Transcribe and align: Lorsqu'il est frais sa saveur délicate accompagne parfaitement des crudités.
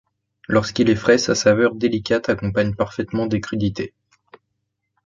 Lorsqu'il 0.47 0.89
est 0.89 0.95
frais 0.95 1.19
sa 1.19 1.35
saveur 1.35 1.75
délicate 1.75 2.27
accompagne 2.27 2.73
parfaitement 2.73 3.27
des 3.27 3.39
crudités. 3.39 3.93